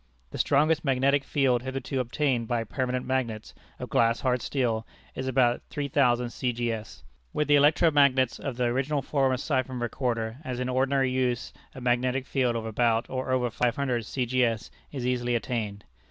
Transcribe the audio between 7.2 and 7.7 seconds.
With the